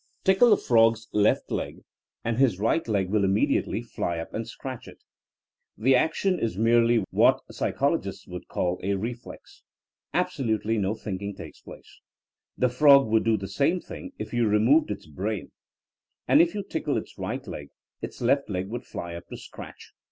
Tickle 0.23 0.51
a 0.51 0.57
frog's 0.57 1.07
left 1.13 1.51
leg, 1.51 1.83
and 2.25 2.39
his 2.39 2.57
right 2.59 2.87
leg 2.87 3.11
will 3.11 3.23
immediately 3.23 3.83
fly 3.83 4.17
up 4.17 4.33
and 4.33 4.47
scratch 4.47 4.87
it. 4.87 5.03
The 5.77 5.93
action 5.95 6.39
is 6.39 6.57
merely 6.57 7.03
what 7.11 7.41
psychologists 7.51 8.25
would 8.25 8.47
call 8.47 8.79
a 8.81 8.95
re 8.95 9.13
flex. 9.13 9.61
''Absolutely 10.21 10.79
no 10.79 10.95
thinking 10.95 11.35
takes 11.35 11.61
place: 11.61 11.99
the 12.57 12.67
frog 12.67 13.09
would 13.09 13.23
do 13.23 13.37
the 13.37 13.47
same 13.47 13.79
thing 13.79 14.11
if 14.17 14.33
you 14.33 14.47
removed 14.47 14.89
its 14.89 15.05
brain 15.05 15.51
And 16.27 16.41
if 16.41 16.55
you 16.55 16.63
tickle 16.63 16.97
its 16.97 17.19
right 17.19 17.45
leg 17.45 17.69
its 18.01 18.21
left 18.21 18.49
leg 18.49 18.69
would 18.69 18.87
fly 18.87 19.13
up 19.13 19.27
to 19.27 19.37
scratch. 19.37 19.93